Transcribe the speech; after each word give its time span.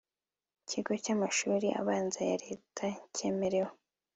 kigo 0.69 0.91
cy 1.03 1.11
amashuri 1.15 1.67
abanza 1.81 2.19
ya 2.29 2.35
leta 2.45 2.85
kemerewe 3.15 3.71